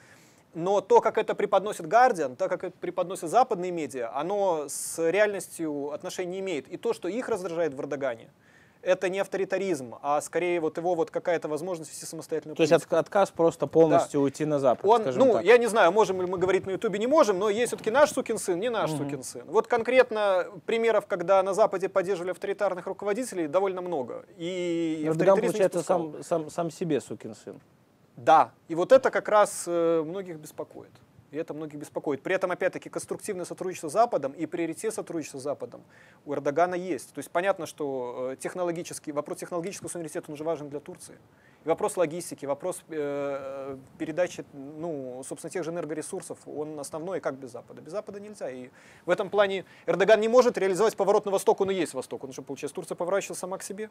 Но 0.54 0.80
то, 0.80 1.02
как 1.02 1.18
это 1.18 1.34
преподносит 1.34 1.84
Guardian, 1.84 2.34
то, 2.34 2.48
как 2.48 2.64
это 2.64 2.76
преподносят 2.78 3.28
западные 3.28 3.70
медиа, 3.70 4.10
оно 4.14 4.64
с 4.66 4.98
реальностью 5.10 5.92
отношения 5.92 6.32
не 6.32 6.40
имеет. 6.40 6.68
И 6.68 6.78
то, 6.78 6.94
что 6.94 7.06
их 7.06 7.28
раздражает 7.28 7.74
в 7.74 7.80
Эрдогане, 7.80 8.30
это 8.82 9.08
не 9.08 9.18
авторитаризм, 9.18 9.96
а 10.02 10.20
скорее 10.20 10.60
вот 10.60 10.76
его 10.78 10.94
вот 10.94 11.10
какая-то 11.10 11.48
возможность 11.48 11.90
вести 11.90 12.06
самостоятельную 12.06 12.56
То 12.56 12.62
есть 12.62 12.72
отказ 12.72 13.30
просто 13.30 13.66
полностью 13.66 14.20
да. 14.20 14.24
уйти 14.24 14.44
на 14.44 14.58
Запад, 14.58 14.84
Он, 14.84 15.02
Ну, 15.14 15.34
так. 15.34 15.44
я 15.44 15.58
не 15.58 15.66
знаю, 15.66 15.92
можем 15.92 16.20
ли 16.20 16.26
мы 16.26 16.38
говорить 16.38 16.66
на 16.66 16.72
Ютубе, 16.72 16.98
не 16.98 17.06
можем, 17.06 17.38
но 17.38 17.48
есть 17.50 17.68
все-таки 17.68 17.90
наш 17.90 18.12
сукин 18.12 18.38
сын, 18.38 18.58
не 18.58 18.70
наш 18.70 18.90
угу. 18.90 19.04
сукин 19.04 19.22
сын. 19.22 19.42
Вот 19.46 19.66
конкретно 19.66 20.46
примеров, 20.66 21.06
когда 21.06 21.42
на 21.42 21.54
Западе 21.54 21.88
поддерживали 21.88 22.30
авторитарных 22.30 22.86
руководителей, 22.86 23.46
довольно 23.46 23.82
много. 23.82 24.24
И 24.36 25.02
Эрдоган, 25.06 25.40
получается, 25.40 25.82
сам, 25.82 26.22
сам, 26.22 26.50
сам 26.50 26.70
себе 26.70 27.00
сукин 27.00 27.34
сын. 27.34 27.60
Да, 28.16 28.52
и 28.68 28.74
вот 28.74 28.92
это 28.92 29.10
как 29.10 29.28
раз 29.28 29.64
э, 29.66 30.02
многих 30.04 30.36
беспокоит. 30.36 30.92
И 31.30 31.36
это 31.36 31.54
многих 31.54 31.78
беспокоит. 31.78 32.22
При 32.22 32.34
этом, 32.34 32.50
опять-таки, 32.50 32.88
конструктивное 32.88 33.44
сотрудничество 33.44 33.88
с 33.88 33.92
Западом 33.92 34.32
и 34.32 34.46
приоритет 34.46 34.92
сотрудничества 34.92 35.38
с 35.38 35.42
Западом 35.42 35.82
у 36.24 36.34
Эрдогана 36.34 36.74
есть. 36.74 37.12
То 37.14 37.20
есть 37.20 37.30
понятно, 37.30 37.66
что 37.66 38.30
э, 38.32 38.36
технологический, 38.36 39.12
вопрос 39.12 39.38
технологического 39.38 39.88
суверенитета 39.88 40.32
уже 40.32 40.42
важен 40.42 40.68
для 40.68 40.80
Турции. 40.80 41.18
И 41.64 41.68
вопрос 41.68 41.96
логистики, 41.96 42.46
вопрос 42.46 42.82
э, 42.88 43.76
передачи, 43.98 44.44
ну, 44.52 45.22
собственно, 45.24 45.50
тех 45.50 45.62
же 45.62 45.70
энергоресурсов, 45.70 46.38
он 46.46 46.80
основной, 46.80 47.20
как 47.20 47.36
без 47.36 47.52
Запада. 47.52 47.80
Без 47.80 47.92
Запада 47.92 48.18
нельзя. 48.18 48.50
И 48.50 48.70
в 49.06 49.10
этом 49.10 49.30
плане 49.30 49.64
Эрдоган 49.86 50.20
не 50.20 50.28
может 50.28 50.58
реализовать 50.58 50.96
поворот 50.96 51.26
на 51.26 51.30
восток, 51.30 51.60
он 51.60 51.70
и 51.70 51.74
есть 51.74 51.94
восток. 51.94 52.24
Он 52.24 52.32
что, 52.32 52.42
получается, 52.42 52.74
Турция 52.74 52.96
поворачивала 52.96 53.36
сама 53.36 53.56
к 53.58 53.62
себе? 53.62 53.88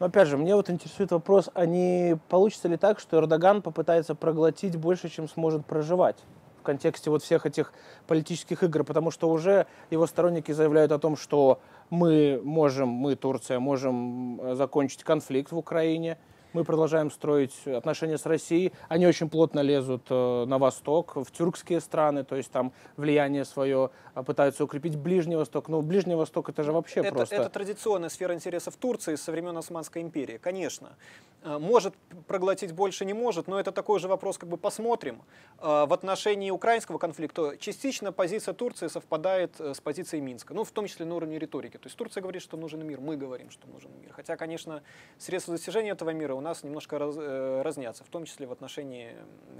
Но 0.00 0.06
опять 0.06 0.26
же, 0.26 0.36
мне 0.36 0.56
вот 0.56 0.70
интересует 0.70 1.12
вопрос, 1.12 1.50
а 1.52 1.66
не 1.66 2.18
получится 2.28 2.66
ли 2.66 2.78
так, 2.78 2.98
что 2.98 3.18
Эрдоган 3.18 3.62
попытается 3.62 4.14
проглотить 4.14 4.76
больше, 4.76 5.10
чем 5.10 5.28
сможет 5.28 5.64
проживать? 5.66 6.16
В 6.60 6.62
контексте 6.62 7.10
вот 7.10 7.22
всех 7.22 7.46
этих 7.46 7.72
политических 8.06 8.62
игр, 8.62 8.84
потому 8.84 9.10
что 9.10 9.30
уже 9.30 9.66
его 9.90 10.06
сторонники 10.06 10.52
заявляют 10.52 10.92
о 10.92 10.98
том, 10.98 11.16
что 11.16 11.60
мы 11.88 12.40
можем, 12.44 12.88
мы, 12.88 13.16
Турция, 13.16 13.58
можем 13.58 14.40
э, 14.40 14.54
закончить 14.54 15.02
конфликт 15.02 15.50
в 15.52 15.58
Украине, 15.58 16.18
Мы 16.52 16.64
продолжаем 16.64 17.12
строить 17.12 17.54
отношения 17.66 18.18
с 18.18 18.26
Россией. 18.26 18.72
Они 18.88 19.06
очень 19.06 19.30
плотно 19.30 19.60
лезут 19.60 20.06
э, 20.10 20.44
на 20.46 20.58
восток, 20.58 21.14
в 21.14 21.30
тюркские 21.30 21.80
страны, 21.80 22.24
то 22.24 22.34
есть 22.34 22.50
там 22.50 22.72
влияние 22.96 23.44
свое 23.44 23.90
а, 24.14 24.24
пытаются 24.24 24.64
укрепить 24.64 24.96
Ближний 24.96 25.36
Восток. 25.36 25.68
Но 25.68 25.80
Ближний 25.80 26.16
Восток 26.16 26.48
это 26.48 26.64
же 26.64 26.72
вообще 26.72 27.00
это, 27.00 27.12
просто... 27.12 27.36
Это 27.36 27.48
традиционная 27.50 28.08
сфера 28.08 28.34
интересов 28.34 28.76
Турции 28.76 29.14
со 29.14 29.30
времен 29.30 29.56
Османской 29.56 30.02
империи, 30.02 30.38
конечно. 30.38 30.96
Э, 31.42 31.58
может 31.58 31.94
проглотить 32.26 32.72
больше, 32.72 33.04
не 33.04 33.14
может, 33.14 33.46
но 33.46 33.60
это 33.60 33.70
такой 33.70 34.00
же 34.00 34.08
вопрос, 34.08 34.36
как 34.36 34.48
бы 34.48 34.56
посмотрим. 34.56 35.22
Э, 35.58 35.86
в 35.86 35.92
отношении 35.92 36.50
украинского 36.50 36.98
конфликта 36.98 37.56
частично 37.58 38.10
позиция 38.10 38.54
Турции 38.54 38.88
совпадает 38.88 39.60
с 39.60 39.80
позицией 39.80 40.20
Минска, 40.20 40.52
ну, 40.52 40.64
в 40.64 40.70
том 40.72 40.86
числе 40.86 41.06
на 41.06 41.14
уровне 41.14 41.38
риторики. 41.38 41.76
То 41.76 41.86
есть 41.86 41.96
Турция 41.96 42.22
говорит, 42.22 42.42
что 42.42 42.56
нужен 42.56 42.84
мир, 42.84 43.00
мы 43.00 43.16
говорим, 43.16 43.50
что 43.50 43.68
нужен 43.68 43.92
мир. 44.00 44.12
Хотя, 44.12 44.36
конечно, 44.36 44.82
средства 45.16 45.54
достижения 45.54 45.90
этого 45.90 46.10
мира 46.10 46.39
у 46.40 46.42
нас 46.42 46.64
немножко 46.64 46.98
раз, 46.98 47.16
разнятся, 47.16 48.02
в 48.02 48.08
том 48.08 48.24
числе 48.24 48.46
в 48.46 48.52
отношении 48.52 49.14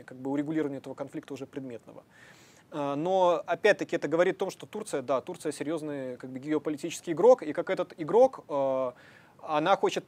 как 0.06 0.16
бы, 0.16 0.30
урегулирования 0.30 0.78
этого 0.78 0.94
конфликта 0.94 1.34
уже 1.34 1.46
предметного. 1.46 2.02
Но 2.72 3.42
опять-таки 3.46 3.96
это 3.96 4.08
говорит 4.08 4.36
о 4.36 4.38
том, 4.38 4.50
что 4.50 4.66
Турция, 4.66 5.02
да, 5.02 5.20
Турция 5.20 5.52
серьезный 5.52 6.16
как 6.16 6.30
бы, 6.30 6.38
геополитический 6.38 7.12
игрок, 7.12 7.42
и 7.42 7.52
как 7.52 7.68
этот 7.68 7.92
игрок, 7.98 8.44
она 9.42 9.76
хочет 9.76 10.04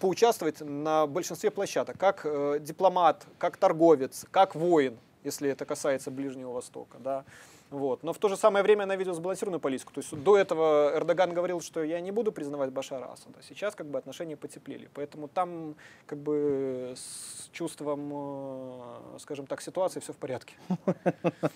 поучаствовать 0.00 0.60
на 0.60 1.06
большинстве 1.06 1.50
площадок, 1.50 1.98
как 1.98 2.22
э, 2.24 2.58
дипломат, 2.60 3.26
как 3.38 3.58
торговец, 3.58 4.24
как 4.30 4.54
воин, 4.54 4.96
если 5.24 5.50
это 5.50 5.66
касается 5.66 6.10
Ближнего 6.10 6.52
Востока. 6.52 6.96
Да. 6.98 7.24
Вот. 7.70 8.02
Но 8.02 8.12
в 8.12 8.18
то 8.18 8.28
же 8.28 8.36
самое 8.36 8.64
время 8.64 8.82
она 8.82 8.96
ведет 8.96 9.14
сбалансированную 9.14 9.60
политику. 9.60 9.92
То 9.92 10.00
есть 10.00 10.14
до 10.22 10.36
этого 10.36 10.92
Эрдоган 10.96 11.32
говорил, 11.32 11.60
что 11.60 11.84
я 11.84 12.00
не 12.00 12.10
буду 12.10 12.32
признавать 12.32 12.70
Башара 12.72 13.12
Асада. 13.12 13.38
Сейчас 13.48 13.74
как 13.74 13.86
бы 13.86 13.98
отношения 13.98 14.36
потеплели. 14.36 14.88
Поэтому 14.92 15.28
там 15.28 15.76
как 16.06 16.18
бы 16.18 16.94
с 16.96 17.48
чувством, 17.52 18.10
э, 18.12 19.18
скажем 19.20 19.46
так, 19.46 19.60
ситуации 19.60 20.00
все 20.00 20.12
в 20.12 20.16
порядке. 20.16 20.54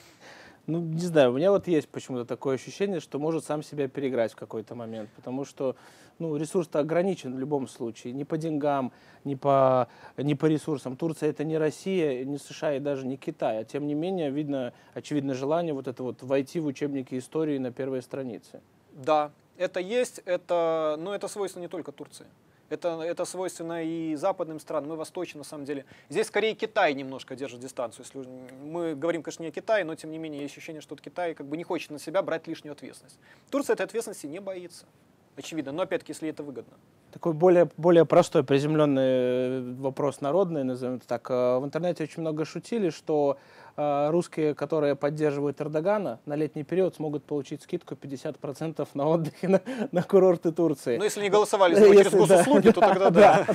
Ну, 0.67 0.81
не 0.81 1.01
знаю, 1.01 1.31
у 1.31 1.37
меня 1.37 1.51
вот 1.51 1.69
есть 1.69 1.89
почему-то 1.89 2.25
такое 2.25 2.55
ощущение, 2.55 3.01
что 3.01 3.19
может 3.19 3.45
сам 3.45 3.63
себя 3.63 3.87
переиграть 3.87 4.33
в 4.33 4.37
какой-то 4.37 4.75
момент, 4.75 5.11
потому 5.15 5.45
что 5.45 5.77
ну, 6.19 6.37
ресурс-то 6.37 6.79
ограничен 6.79 7.35
в 7.35 7.39
любом 7.39 7.69
случае, 7.69 8.15
ни 8.15 8.25
по 8.25 8.39
деньгам, 8.39 8.93
ни 9.25 9.35
по, 9.35 9.89
ни 10.17 10.33
по 10.33 10.47
ресурсам. 10.47 10.97
Турция 10.97 11.31
это 11.31 11.45
не 11.45 11.59
Россия, 11.59 12.25
не 12.25 12.39
США 12.39 12.77
и 12.77 12.81
даже 12.81 13.07
не 13.07 13.19
Китай, 13.19 13.59
а 13.59 13.65
тем 13.65 13.87
не 13.87 13.95
менее 13.95 14.31
видно 14.31 14.73
очевидное 14.95 15.35
желание 15.35 15.75
вот 15.75 15.87
это 15.87 16.03
вот 16.03 16.23
войти 16.23 16.61
в 16.61 16.67
учебники 16.67 17.19
истории 17.19 17.59
на 17.59 17.71
первой 17.71 18.01
странице. 18.01 18.63
Да, 18.93 19.33
это 19.59 19.81
есть, 19.81 20.23
это, 20.25 20.97
но 20.99 21.15
это 21.15 21.29
свойственно 21.29 21.63
не 21.63 21.69
только 21.69 21.93
Турции. 21.93 22.27
Это, 22.75 23.01
это 23.03 23.25
свойственно 23.25 23.85
и 23.85 24.15
западным 24.17 24.59
странам, 24.61 24.93
и 24.93 24.97
восточным 24.97 25.39
на 25.39 25.45
самом 25.45 25.65
деле. 25.65 25.85
Здесь 26.09 26.27
скорее 26.27 26.55
Китай 26.55 26.93
немножко 26.95 27.37
держит 27.37 27.61
дистанцию. 27.61 28.05
Если 28.05 28.29
мы 28.65 28.95
говорим, 28.95 29.23
конечно, 29.23 29.43
не 29.43 29.49
о 29.49 29.53
Китае, 29.53 29.85
но 29.85 29.95
тем 29.95 30.11
не 30.11 30.19
менее 30.19 30.43
есть 30.43 30.57
ощущение, 30.57 30.83
что 30.83 30.97
Китай 30.97 31.35
как 31.35 31.47
бы 31.47 31.57
не 31.57 31.65
хочет 31.65 31.91
на 31.91 31.99
себя 31.99 32.23
брать 32.23 32.47
лишнюю 32.47 32.73
ответственность. 32.73 33.19
Турция 33.51 33.75
этой 33.75 33.87
ответственности 33.87 34.27
не 34.27 34.41
боится. 34.41 34.87
Очевидно, 35.37 35.73
но 35.73 35.83
опять-таки, 35.83 36.13
если 36.13 36.29
это 36.29 36.43
выгодно. 36.43 36.75
Такой 37.11 37.33
более, 37.33 37.69
более 37.77 38.05
простой, 38.05 38.45
приземленный 38.45 39.03
э, 39.03 39.75
вопрос 39.79 40.21
народный, 40.21 40.65
назовем 40.65 40.97
это 40.97 41.07
так. 41.07 41.29
Э, 41.31 41.59
в 41.59 41.65
интернете 41.65 42.05
очень 42.05 42.21
много 42.23 42.45
шутили, 42.45 42.91
что 42.91 43.39
русские, 43.77 44.55
которые 44.55 44.95
поддерживают 44.95 45.61
Эрдогана, 45.61 46.21
на 46.27 46.35
летний 46.37 46.63
период 46.63 46.95
смогут 46.95 47.25
получить 47.25 47.63
скидку 47.63 47.95
50% 47.95 48.87
на 48.95 49.09
отдыхе 49.09 49.49
на, 49.49 49.61
на 49.91 50.03
курорты 50.03 50.53
Турции. 50.53 50.97
Ну, 50.97 51.05
если 51.05 51.23
не 51.23 51.31
голосовали 51.31 51.75
за 51.75 51.87
через 51.87 52.13
госуслуги, 52.13 52.71
то 52.71 52.81
тогда 52.81 53.11
да. 53.11 53.47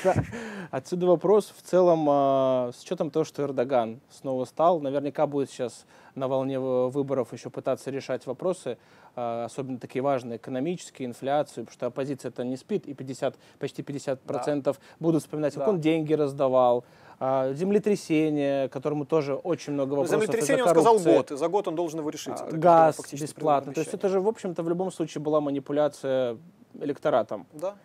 Отсюда 0.72 1.08
вопрос 1.08 1.54
в 1.56 1.62
целом, 1.62 2.72
с 2.74 2.84
учетом 2.84 3.12
того, 3.12 3.24
что 3.24 3.44
Эрдоган 3.44 4.02
снова 4.10 4.46
стал, 4.46 4.80
наверняка 4.82 5.26
будет 5.26 5.50
сейчас 5.50 5.86
на 6.16 6.28
волне 6.28 6.60
выборов 6.60 7.34
еще 7.34 7.50
пытаться 7.50 7.92
решать 7.92 8.26
вопросы, 8.26 8.78
особенно 9.16 9.80
такие 9.80 10.02
важные, 10.02 10.38
экономические, 10.38 11.08
инфляцию, 11.08 11.66
потому 11.66 11.74
что 11.74 11.86
оппозиция 11.88 12.30
это 12.30 12.44
не 12.44 12.58
спит, 12.58 12.88
и 12.88 12.94
50 12.94 13.36
почти 13.60 13.82
50% 13.82 14.62
да. 14.62 14.74
будут 15.00 15.24
вспоминать, 15.24 15.54
как 15.54 15.66
да. 15.66 15.72
он 15.72 15.82
деньги 15.82 16.14
раздавал, 16.14 16.86
а, 17.20 17.52
землетрясение, 17.54 18.70
которому 18.70 19.06
тоже 19.06 19.36
очень 19.36 19.74
много 19.74 19.92
ну, 19.92 19.96
вопросов. 19.98 20.22
Землетрясение 20.22 20.64
он 20.64 20.70
сказал 20.70 21.00
год, 21.00 21.32
и 21.32 21.38
за 21.38 21.48
год 21.50 21.68
он 21.68 21.76
должен 21.76 22.00
его 22.00 22.10
решить. 22.10 22.40
А, 22.40 22.50
газ 22.52 22.98
бесплатно. 23.12 23.74
То 23.74 23.82
есть 23.82 23.94
это 23.94 24.08
же, 24.08 24.22
в 24.22 24.28
общем-то, 24.28 24.64
в 24.64 24.70
любом 24.70 24.92
случае 24.92 25.22
была 25.22 25.42
манипуляция 25.42 26.38
электоратом. 26.80 27.46
Да. 27.54 27.76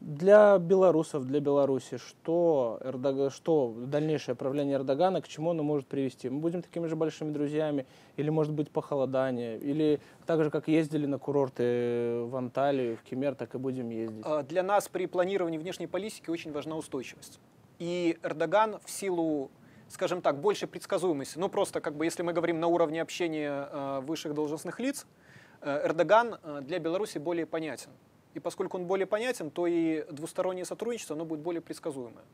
Для 0.00 0.56
белорусов, 0.56 1.26
для 1.26 1.40
Беларуси, 1.40 1.98
что, 1.98 2.80
Эрдог... 2.82 3.30
что 3.34 3.74
дальнейшее 3.76 4.34
правление 4.34 4.76
Эрдогана, 4.76 5.20
к 5.20 5.28
чему 5.28 5.50
оно 5.50 5.62
может 5.62 5.86
привести? 5.86 6.30
Мы 6.30 6.40
будем 6.40 6.62
такими 6.62 6.86
же 6.86 6.96
большими 6.96 7.32
друзьями, 7.32 7.84
или 8.16 8.30
может 8.30 8.54
быть 8.54 8.70
похолодание, 8.70 9.58
или 9.58 10.00
так 10.24 10.42
же, 10.42 10.50
как 10.50 10.68
ездили 10.68 11.04
на 11.04 11.18
курорты 11.18 12.22
в 12.24 12.34
Анталию, 12.34 12.96
в 12.96 13.02
Кемер, 13.02 13.34
так 13.34 13.54
и 13.54 13.58
будем 13.58 13.90
ездить? 13.90 14.24
А, 14.24 14.42
для 14.42 14.62
нас 14.62 14.88
при 14.88 15.04
планировании 15.04 15.58
внешней 15.58 15.86
политики 15.86 16.30
очень 16.30 16.50
важна 16.50 16.76
устойчивость. 16.76 17.38
И 17.78 18.18
Эрдоган 18.22 18.78
в 18.82 18.90
силу 18.90 19.50
скажем 19.88 20.22
так, 20.22 20.40
больше 20.40 20.68
предсказуемости. 20.68 21.36
Ну, 21.36 21.48
просто 21.48 21.80
как 21.80 21.96
бы, 21.96 22.04
если 22.04 22.22
мы 22.22 22.32
говорим 22.32 22.60
на 22.60 22.68
уровне 22.68 23.02
общения 23.02 23.68
э, 23.70 24.00
высших 24.02 24.34
должностных 24.34 24.78
лиц, 24.78 25.04
э, 25.62 25.86
Эрдоган 25.86 26.38
э, 26.42 26.60
для 26.62 26.78
Беларуси 26.78 27.18
более 27.18 27.44
понятен. 27.44 27.90
И 28.34 28.40
поскольку 28.40 28.78
он 28.78 28.86
более 28.86 29.06
понятен, 29.06 29.50
то 29.50 29.66
и 29.66 30.04
двустороннее 30.10 30.64
сотрудничество 30.64 31.14
оно 31.16 31.24
будет 31.24 31.40
более 31.40 31.60
предсказуемое. 31.60 32.24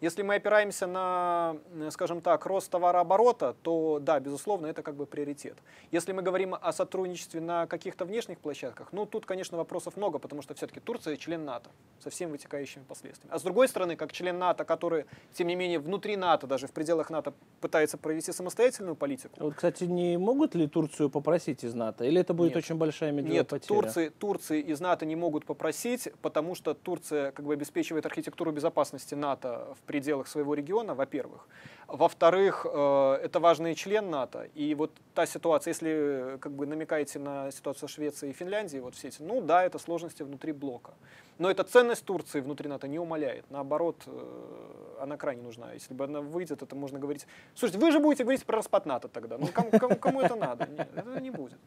Если 0.00 0.22
мы 0.22 0.36
опираемся 0.36 0.86
на, 0.86 1.56
скажем 1.90 2.22
так, 2.22 2.46
рост 2.46 2.70
товарооборота, 2.70 3.54
то 3.62 3.98
да, 4.00 4.18
безусловно, 4.18 4.66
это 4.66 4.82
как 4.82 4.94
бы 4.96 5.04
приоритет. 5.04 5.58
Если 5.90 6.12
мы 6.12 6.22
говорим 6.22 6.54
о 6.54 6.72
сотрудничестве 6.72 7.42
на 7.42 7.66
каких-то 7.66 8.06
внешних 8.06 8.38
площадках, 8.38 8.88
ну 8.92 9.04
тут, 9.04 9.26
конечно, 9.26 9.58
вопросов 9.58 9.98
много, 9.98 10.18
потому 10.18 10.40
что 10.40 10.54
все-таки 10.54 10.80
Турция 10.80 11.16
член 11.16 11.44
НАТО 11.44 11.68
со 12.02 12.08
всеми 12.08 12.32
вытекающими 12.32 12.82
последствиями. 12.84 13.34
А 13.34 13.38
с 13.38 13.42
другой 13.42 13.68
стороны, 13.68 13.94
как 13.94 14.12
член 14.12 14.38
НАТО, 14.38 14.64
который, 14.64 15.04
тем 15.34 15.48
не 15.48 15.54
менее, 15.54 15.78
внутри 15.78 16.16
НАТО, 16.16 16.46
даже 16.46 16.66
в 16.66 16.72
пределах 16.72 17.10
НАТО 17.10 17.34
пытается 17.60 17.98
провести 17.98 18.32
самостоятельную 18.32 18.96
политику. 18.96 19.34
Вот, 19.38 19.54
кстати, 19.54 19.84
не 19.84 20.16
могут 20.16 20.54
ли 20.54 20.66
Турцию 20.66 21.10
попросить 21.10 21.62
из 21.62 21.74
НАТО? 21.74 22.04
Или 22.04 22.22
это 22.22 22.32
будет 22.32 22.54
Нет. 22.54 22.64
очень 22.64 22.76
большая 22.76 23.12
медведя 23.12 23.34
Нет, 23.34 23.48
потеря? 23.48 23.68
Турции, 23.68 24.08
Турции 24.08 24.62
из 24.62 24.80
НАТО 24.80 25.04
не 25.04 25.16
могут 25.16 25.44
попросить, 25.44 26.08
потому 26.22 26.54
что 26.54 26.72
Турция 26.72 27.32
как 27.32 27.44
бы 27.44 27.52
обеспечивает 27.52 28.06
архитектуру 28.06 28.50
безопасности 28.50 29.14
НАТО 29.14 29.74
в 29.78 29.89
пределах 29.90 30.28
своего 30.28 30.54
региона, 30.54 30.94
во-первых. 30.94 31.48
Во-вторых, 31.88 32.64
э, 32.64 33.18
это 33.24 33.40
важный 33.40 33.74
член 33.74 34.08
НАТО. 34.08 34.46
И 34.54 34.76
вот 34.76 34.92
та 35.14 35.26
ситуация, 35.26 35.72
если 35.72 35.90
э, 35.90 36.38
как 36.38 36.52
бы 36.52 36.66
намекаете 36.66 37.18
на 37.18 37.50
ситуацию 37.50 37.88
Швеции 37.88 38.30
и 38.30 38.32
Финляндии, 38.32 38.78
вот 38.78 38.94
все 38.94 39.08
эти, 39.08 39.20
ну 39.22 39.40
да, 39.40 39.64
это 39.64 39.78
сложности 39.78 40.22
внутри 40.22 40.52
блока. 40.52 40.92
Но 41.38 41.50
эта 41.50 41.64
ценность 41.64 42.04
Турции 42.04 42.40
внутри 42.40 42.68
НАТО 42.68 42.86
не 42.86 43.00
умаляет. 43.00 43.44
Наоборот, 43.50 43.96
э, 44.06 45.00
она 45.00 45.16
крайне 45.16 45.42
нужна. 45.42 45.72
Если 45.72 45.92
бы 45.92 46.04
она 46.04 46.20
выйдет, 46.20 46.62
это 46.62 46.76
можно 46.76 47.00
говорить... 47.00 47.26
Слушайте, 47.56 47.84
вы 47.84 47.90
же 47.90 47.98
будете 47.98 48.22
говорить 48.22 48.44
про 48.44 48.58
распад 48.58 48.86
НАТО 48.86 49.08
тогда. 49.08 49.38
Ну 49.38 49.48
кому, 49.48 49.70
кому, 49.70 49.96
кому 49.96 50.20
это 50.20 50.36
надо? 50.36 50.68
Нет, 50.68 50.88
это 50.94 51.20
не 51.20 51.30
будет. 51.30 51.58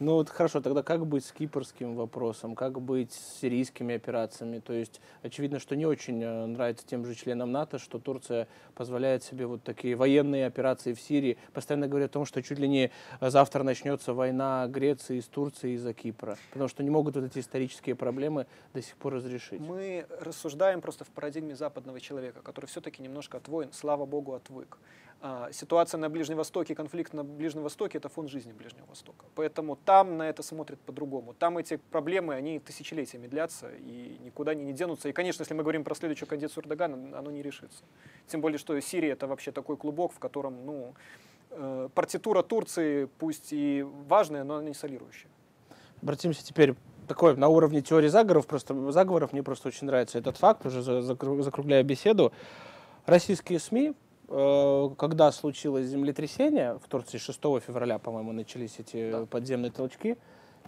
Ну 0.00 0.14
вот 0.14 0.30
хорошо, 0.30 0.62
тогда 0.62 0.82
как 0.82 1.06
быть 1.06 1.26
с 1.26 1.30
кипрским 1.30 1.94
вопросом, 1.94 2.54
как 2.54 2.80
быть 2.80 3.12
с 3.12 3.40
сирийскими 3.40 3.94
операциями? 3.94 4.58
То 4.58 4.72
есть 4.72 4.98
очевидно, 5.22 5.58
что 5.58 5.76
не 5.76 5.84
очень 5.84 6.22
э, 6.22 6.46
нравится 6.46 6.86
тем 6.86 7.04
же 7.04 7.14
членам 7.14 7.52
НАТО, 7.52 7.78
что 7.78 7.98
Турция 7.98 8.48
позволяет 8.74 9.24
себе 9.24 9.44
вот 9.44 9.62
такие 9.62 9.96
военные 9.96 10.46
операции 10.46 10.94
в 10.94 11.00
Сирии. 11.02 11.36
Постоянно 11.52 11.86
говорят 11.86 12.08
о 12.08 12.12
том, 12.14 12.24
что 12.24 12.42
чуть 12.42 12.58
ли 12.58 12.66
не 12.66 12.90
завтра 13.20 13.62
начнется 13.62 14.14
война 14.14 14.66
Греции 14.68 15.20
с 15.20 15.26
Турцией 15.26 15.74
из-за 15.74 15.92
Кипра, 15.92 16.38
потому 16.50 16.68
что 16.68 16.82
не 16.82 16.88
могут 16.88 17.16
вот 17.16 17.24
эти 17.26 17.38
исторические 17.38 17.94
проблемы 17.94 18.46
до 18.72 18.80
сих 18.80 18.96
пор 18.96 19.16
разрешить. 19.16 19.60
Мы 19.60 20.06
рассуждаем 20.22 20.80
просто 20.80 21.04
в 21.04 21.08
парадигме 21.08 21.54
западного 21.54 22.00
человека, 22.00 22.40
который 22.40 22.64
все-таки 22.66 23.02
немножко 23.02 23.36
от 23.36 23.48
войн, 23.48 23.68
слава 23.74 24.06
богу, 24.06 24.32
отвык. 24.32 24.78
А, 25.22 25.50
ситуация 25.52 25.98
на 25.98 26.08
Ближнем 26.08 26.38
Востоке, 26.38 26.74
конфликт 26.74 27.12
на 27.12 27.22
Ближнем 27.22 27.62
Востоке– 27.62 27.98
это 27.98 28.08
фон 28.08 28.26
жизни 28.26 28.52
Ближнего 28.52 28.86
Востока. 28.86 29.26
Поэтому 29.34 29.76
там 29.76 30.16
на 30.16 30.28
это 30.28 30.42
смотрят 30.42 30.80
по-другому. 30.80 31.34
Там 31.34 31.58
эти 31.58 31.76
проблемы, 31.76 32.34
они 32.34 32.58
тысячелетиями 32.58 33.26
длятся 33.26 33.70
и 33.70 34.16
никуда 34.24 34.54
не, 34.54 34.64
не 34.64 34.72
денутся. 34.72 35.10
И, 35.10 35.12
конечно, 35.12 35.42
если 35.42 35.52
мы 35.52 35.62
говорим 35.62 35.84
про 35.84 35.94
следующую 35.94 36.26
кандидатуру 36.26 36.64
Эрдогана, 36.64 37.18
оно 37.18 37.30
не 37.30 37.42
решится. 37.42 37.84
Тем 38.28 38.40
более, 38.40 38.58
что 38.58 38.80
Сирия– 38.80 39.12
это 39.12 39.26
вообще 39.26 39.52
такой 39.52 39.76
клубок, 39.76 40.12
в 40.14 40.18
котором 40.18 40.64
ну, 40.64 40.94
э, 41.50 41.90
партитура 41.94 42.42
Турции, 42.42 43.04
пусть 43.18 43.52
и 43.52 43.84
важная, 44.08 44.42
но 44.42 44.54
она 44.54 44.68
не 44.68 44.74
солирующая. 44.74 45.28
Обратимся 46.00 46.42
теперь 46.42 46.74
такой 47.06 47.36
на 47.36 47.48
уровне 47.48 47.82
теории 47.82 48.08
заговоров, 48.08 48.46
просто 48.46 48.90
заговоров 48.90 49.34
мне 49.34 49.42
просто 49.42 49.68
очень 49.68 49.86
нравится 49.86 50.18
этот 50.18 50.38
факт, 50.38 50.64
уже 50.64 50.80
закругляя 51.02 51.82
беседу. 51.82 52.32
Российские 53.04 53.58
СМИ 53.58 53.94
когда 54.30 55.32
случилось 55.32 55.86
землетрясение, 55.86 56.78
в 56.78 56.88
Турции 56.88 57.18
6 57.18 57.40
февраля, 57.66 57.98
по-моему, 57.98 58.32
начались 58.32 58.78
эти 58.78 59.10
да. 59.10 59.26
подземные 59.26 59.72
толчки, 59.72 60.16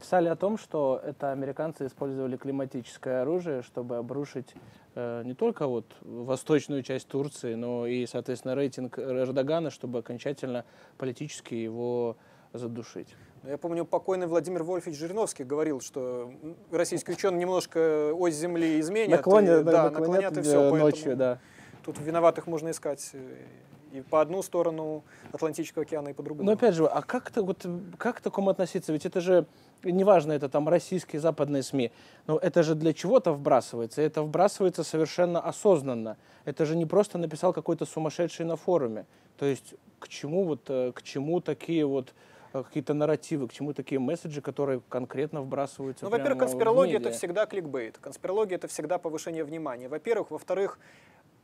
Писали 0.00 0.28
о 0.28 0.36
том, 0.36 0.58
что 0.58 1.00
это 1.04 1.32
американцы 1.32 1.86
использовали 1.86 2.36
климатическое 2.36 3.22
оружие, 3.22 3.62
чтобы 3.62 3.98
обрушить 3.98 4.54
э, 4.94 5.22
не 5.24 5.34
только 5.34 5.66
вот 5.66 5.84
восточную 6.00 6.82
часть 6.82 7.08
Турции, 7.08 7.54
но 7.54 7.86
и, 7.86 8.06
соответственно, 8.06 8.54
рейтинг 8.54 8.98
Эрдогана, 8.98 9.70
чтобы 9.70 10.00
окончательно 10.00 10.64
политически 10.98 11.54
его 11.54 12.16
задушить. 12.52 13.14
Ну, 13.42 13.50
я 13.50 13.58
помню, 13.58 13.84
покойный 13.84 14.26
Владимир 14.26 14.62
Вольфович 14.62 14.98
Жириновский 14.98 15.44
говорил, 15.44 15.80
что 15.80 16.32
российские 16.70 17.14
ученые 17.14 17.40
немножко 17.40 18.12
ось 18.12 18.34
Земли 18.34 18.80
изменят. 18.80 19.18
Наклонят, 19.18 19.60
и, 19.60 19.64
да, 19.64 19.84
наклонят, 19.84 20.00
наклонят 20.00 20.38
и 20.38 20.42
все. 20.42 20.74
Ночью, 20.74 21.16
да. 21.16 21.38
Тут 21.84 21.98
виноватых 21.98 22.46
можно 22.46 22.70
искать 22.70 23.10
э, 23.12 23.46
и 23.92 24.00
по 24.00 24.20
одну 24.20 24.42
сторону 24.42 25.04
Атлантического 25.32 25.82
океана, 25.82 26.08
и 26.08 26.12
по 26.12 26.22
другую. 26.22 26.46
Но 26.46 26.52
опять 26.52 26.74
же, 26.74 26.86
а 26.86 27.02
как, 27.02 27.30
-то, 27.30 27.42
вот, 27.42 27.66
как 27.98 28.16
к 28.16 28.20
такому 28.20 28.50
относиться? 28.50 28.92
Ведь 28.92 29.06
это 29.06 29.20
же, 29.20 29.46
неважно, 29.84 30.32
это 30.32 30.48
там 30.48 30.68
российские, 30.68 31.20
западные 31.20 31.62
СМИ, 31.62 31.92
но 32.26 32.38
это 32.38 32.62
же 32.62 32.74
для 32.74 32.92
чего-то 32.92 33.32
вбрасывается, 33.32 34.00
это 34.00 34.22
вбрасывается 34.22 34.82
совершенно 34.82 35.40
осознанно. 35.40 36.16
Это 36.46 36.64
же 36.64 36.76
не 36.76 36.86
просто 36.86 37.18
написал 37.18 37.52
какой-то 37.52 37.84
сумасшедший 37.84 38.46
на 38.46 38.56
форуме. 38.56 39.04
То 39.36 39.46
есть 39.46 39.74
к 39.98 40.08
чему 40.08 40.44
вот, 40.44 40.70
э, 40.70 40.92
к 40.92 41.02
чему 41.02 41.40
такие 41.40 41.84
вот 41.84 42.14
э, 42.54 42.62
какие-то 42.62 42.94
нарративы, 42.94 43.46
к 43.46 43.52
чему 43.52 43.72
такие 43.74 43.98
месседжи, 43.98 44.40
которые 44.40 44.80
конкретно 44.88 45.42
вбрасываются. 45.42 46.04
Ну, 46.04 46.10
во-первых, 46.10 46.38
конспирология 46.38 46.98
это 46.98 47.10
всегда 47.10 47.46
кликбейт. 47.46 47.98
Конспирология 47.98 48.56
это 48.56 48.68
всегда 48.68 48.98
повышение 48.98 49.44
внимания. 49.44 49.88
Во-первых, 49.88 50.30
во-вторых, 50.30 50.78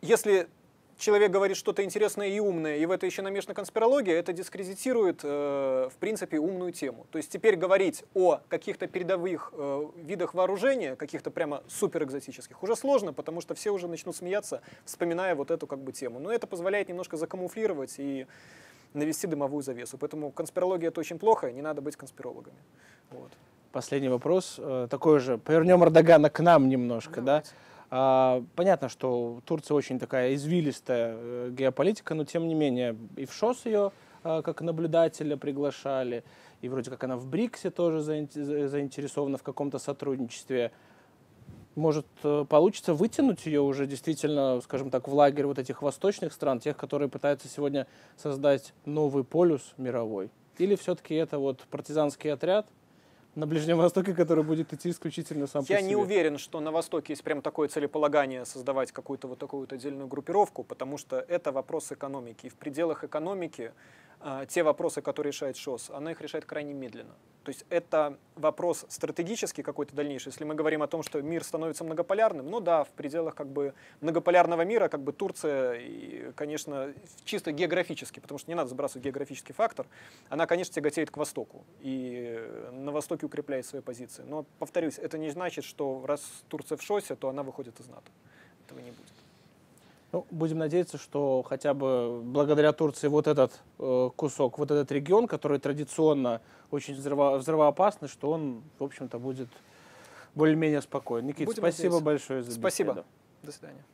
если 0.01 0.49
человек 0.99 1.31
говорит 1.31 1.57
что-то 1.57 1.85
интересное 1.85 2.29
и 2.29 2.41
умное, 2.41 2.77
и 2.77 2.87
в 2.87 2.91
это 2.91 3.07
еще 3.07 3.23
намешана 3.23 3.55
конспирология, 3.55 4.15
это 4.15 4.33
дискредитирует, 4.33 5.21
э, 5.23 5.89
в 5.93 5.97
принципе, 5.99 6.39
умную 6.39 6.73
тему. 6.73 7.07
То 7.11 7.19
есть 7.19 7.31
теперь 7.31 7.57
говорить 7.57 8.05
о 8.15 8.41
каких-то 8.49 8.87
передовых 8.87 9.53
э, 9.57 9.87
видах 9.97 10.35
вооружения, 10.35 10.97
каких-то 10.97 11.31
прямо 11.31 11.63
супер 11.69 12.03
экзотических, 12.03 12.63
уже 12.63 12.77
сложно, 12.77 13.13
потому 13.13 13.41
что 13.41 13.55
все 13.55 13.71
уже 13.71 13.87
начнут 13.89 14.17
смеяться, 14.17 14.61
вспоминая 14.85 15.35
вот 15.35 15.51
эту 15.51 15.67
как 15.67 15.79
бы 15.79 15.93
тему. 15.93 16.19
Но 16.19 16.33
это 16.33 16.47
позволяет 16.47 16.89
немножко 16.89 17.17
закамуфлировать 17.17 17.95
и 17.99 18.27
навести 18.95 19.27
дымовую 19.27 19.63
завесу. 19.63 19.99
Поэтому 19.99 20.31
конспирология 20.31 20.89
это 20.89 21.01
очень 21.01 21.19
плохо, 21.19 21.53
не 21.53 21.63
надо 21.63 21.81
быть 21.81 21.97
конспирологами. 21.97 22.57
Вот. 23.11 23.31
Последний 23.71 24.09
вопрос, 24.09 24.57
э, 24.59 24.89
такой 24.91 25.21
же. 25.21 25.39
Повернем 25.39 25.85
Эрдогана 25.85 26.31
к 26.31 26.41
нам 26.41 26.69
немножко, 26.69 27.21
Давайте. 27.21 27.51
да? 27.51 27.57
А, 27.91 28.45
понятно, 28.55 28.89
что 28.89 29.41
Турция 29.47 29.75
очень 29.75 29.99
такая 29.99 30.35
извилистая 30.35 31.15
э, 31.17 31.51
геополитика, 31.53 32.15
но 32.15 32.25
тем 32.25 32.47
не 32.47 32.55
менее 32.55 32.97
и 33.17 33.25
в 33.25 33.33
ШОС 33.33 33.65
ее 33.65 33.93
а, 34.25 34.43
как 34.43 34.61
наблюдателя 34.61 35.37
приглашали, 35.37 36.23
и 36.61 36.69
вроде 36.69 36.91
как 36.91 37.05
она 37.05 37.17
в 37.17 37.27
БРИКСе 37.27 37.71
тоже 37.71 38.03
заинтересована 38.03 39.39
в 39.39 39.43
каком-то 39.43 39.79
сотрудничестве. 39.79 40.73
Может, 41.77 42.07
э, 42.25 42.45
получится 42.49 42.93
вытянуть 42.93 43.47
ее 43.47 43.61
уже 43.61 43.87
действительно, 43.87 44.61
скажем 44.61 44.91
так, 44.91 45.07
в 45.07 45.15
лагерь 45.15 45.47
вот 45.47 45.59
этих 45.59 45.81
восточных 45.81 46.33
стран, 46.33 46.59
тех, 46.59 46.77
которые 46.77 47.09
пытаются 47.09 47.49
сегодня 47.49 47.87
создать 48.17 48.75
новый 48.85 49.23
полюс 49.25 49.75
мировой? 49.79 50.31
Или 50.59 50.75
все-таки 50.75 51.15
это 51.15 51.39
вот 51.39 51.61
партизанский 51.71 52.33
отряд, 52.33 52.67
на 53.35 53.47
Ближнем 53.47 53.79
Востоке, 53.79 54.15
который 54.15 54.43
будет 54.45 54.73
идти 54.73 54.91
исключительно 54.91 55.47
сам 55.47 55.65
Я 55.69 55.77
по 55.77 55.83
себе. 55.83 55.89
не 55.91 55.97
уверен, 55.97 56.39
что 56.39 56.61
на 56.61 56.71
Востоке 56.73 57.13
есть 57.13 57.23
прям 57.23 57.43
такое 57.43 57.69
целеполагание 57.69 58.45
создавать 58.45 58.93
какую-то 58.93 59.29
вот 59.29 59.39
такую 59.39 59.61
вот 59.61 59.73
отдельную 59.73 60.09
группировку, 60.09 60.65
потому 60.65 60.99
что 60.99 61.19
это 61.29 61.53
вопрос 61.53 61.93
экономики. 61.93 62.47
И 62.47 62.49
в 62.49 62.57
пределах 62.57 63.05
экономики 63.05 63.73
те 64.49 64.63
вопросы, 64.63 65.01
которые 65.01 65.33
решает 65.33 65.57
ШОС, 65.57 65.91
она 65.91 66.13
их 66.13 66.21
решает 66.21 66.45
крайне 66.45 66.75
медленно. 66.75 67.15
То 67.45 67.51
есть 67.51 67.65
это 67.71 68.19
вопрос 68.35 68.85
стратегический 68.91 69.63
какой-то 69.63 69.97
дальнейший. 69.97 70.33
Если 70.33 70.45
мы 70.45 70.55
говорим 70.55 70.83
о 70.83 70.87
том, 70.87 71.03
что 71.03 71.23
мир 71.23 71.43
становится 71.43 71.83
многополярным, 71.83 72.51
ну 72.51 72.61
да, 72.61 72.85
в 72.85 72.91
пределах 72.91 73.35
как 73.35 73.49
бы 73.49 73.73
многополярного 74.03 74.63
мира, 74.67 74.89
как 74.89 75.01
бы 75.01 75.13
Турция, 75.15 75.75
и, 75.81 76.33
конечно, 76.33 76.93
чисто 77.25 77.51
географически, 77.53 78.21
потому 78.21 78.39
что 78.39 78.51
не 78.51 78.55
надо 78.55 78.69
сбрасывать 78.69 79.05
географический 79.05 79.55
фактор, 79.55 79.87
она, 80.29 80.47
конечно, 80.47 80.75
тяготеет 80.75 81.11
к 81.11 81.17
Востоку 81.17 81.65
и 81.81 82.69
на 82.73 82.93
Востоке 82.93 83.25
укрепляет 83.25 83.65
свои 83.65 83.81
позиции. 83.81 84.25
Но, 84.27 84.45
повторюсь, 84.59 84.99
это 84.99 85.17
не 85.17 85.31
значит, 85.31 85.65
что 85.65 86.05
раз 86.05 86.23
Турция 86.49 86.77
в 86.77 86.83
ШОСе, 86.83 87.17
то 87.17 87.31
она 87.31 87.43
выходит 87.43 87.81
из 87.81 87.89
НАТО. 87.89 88.11
Этого 88.67 88.81
не 88.81 88.91
будет. 88.91 89.18
Ну, 90.11 90.27
будем 90.31 90.59
надеяться, 90.59 90.97
что 90.97 91.45
хотя 91.47 91.75
бы 91.75 92.23
благодаря 92.23 92.73
Турции 92.73 93.09
вот 93.09 93.27
этот 93.27 93.61
э, 93.79 94.11
кусок, 94.17 94.59
вот 94.59 94.71
этот 94.71 94.91
регион, 94.91 95.27
который 95.27 95.59
традиционно 95.59 96.41
очень 96.71 96.95
взрыво, 96.95 97.37
взрывоопасный, 97.37 98.09
что 98.09 98.31
он, 98.31 98.63
в 98.79 98.85
общем-то, 98.85 99.19
будет 99.19 99.49
более-менее 100.35 100.81
спокоен. 100.81 101.27
Никита, 101.27 101.45
будем 101.45 101.59
спасибо 101.59 102.01
надеяться. 102.01 102.05
большое 102.05 102.43
за 102.43 102.53
Спасибо. 102.53 102.93
Беседу. 102.93 103.07
До 103.43 103.53
свидания. 103.53 103.85